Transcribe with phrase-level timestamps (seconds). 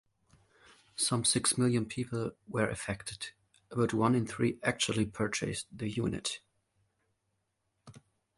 [0.95, 3.33] Some six million people were affected;
[3.69, 6.39] about one in three actually purchased their unit.